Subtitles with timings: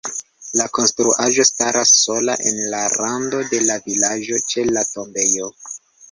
[0.59, 2.57] La konstruaĵo staras sola en
[2.93, 5.51] rando de la vilaĝo ĉe la tombejo.